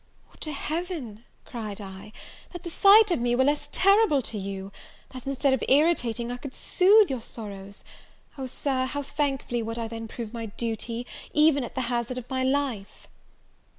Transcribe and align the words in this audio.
"Would 0.31 0.41
to 0.41 0.51
Heaven," 0.51 1.25
cried 1.45 1.79
I, 1.79 2.11
"that 2.53 2.63
the 2.63 2.71
sight 2.71 3.11
of 3.11 3.19
me 3.21 3.35
were 3.35 3.43
less 3.43 3.69
terrible 3.71 4.23
to 4.23 4.35
you! 4.39 4.71
that, 5.11 5.27
instead 5.27 5.53
of 5.53 5.63
irritating, 5.69 6.31
I 6.31 6.37
could 6.37 6.55
soothe 6.55 7.11
your 7.11 7.21
sorrows! 7.21 7.83
Oh 8.35 8.47
Sir, 8.47 8.85
how 8.85 9.03
thankfully 9.03 9.61
would 9.61 9.77
I 9.77 9.87
then 9.87 10.07
prove 10.07 10.33
my 10.33 10.47
duty, 10.47 11.05
even 11.33 11.63
at 11.63 11.75
the 11.75 11.81
hazard 11.81 12.17
of 12.17 12.27
my 12.31 12.41
life!" 12.43 13.07